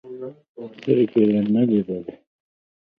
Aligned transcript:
سترګې 0.75 1.23
يې 1.33 1.41
نه 1.53 1.61
لیدلې. 1.69 2.13